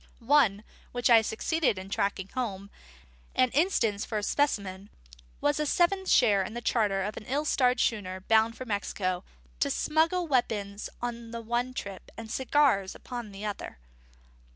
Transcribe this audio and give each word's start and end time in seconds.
One, 0.33 0.63
which 0.93 1.11
I 1.11 1.21
succeeded 1.21 1.77
in 1.77 1.87
tracking 1.89 2.29
home, 2.29 2.71
and 3.35 3.53
instance 3.53 4.03
for 4.03 4.17
a 4.17 4.23
specimen, 4.23 4.89
was 5.41 5.59
a 5.59 5.65
seventh 5.67 6.09
share 6.09 6.41
in 6.41 6.55
the 6.55 6.59
charter 6.59 7.03
of 7.03 7.15
a 7.15 7.19
certain 7.19 7.31
ill 7.31 7.45
starred 7.45 7.79
schooner 7.79 8.19
bound 8.21 8.57
for 8.57 8.65
Mexico, 8.65 9.23
to 9.59 9.69
smuggle 9.69 10.25
weapons 10.27 10.89
on 11.03 11.29
the 11.29 11.41
one 11.41 11.75
trip, 11.75 12.09
and 12.17 12.31
cigars 12.31 12.95
upon 12.95 13.31
the 13.31 13.45
other. 13.45 13.77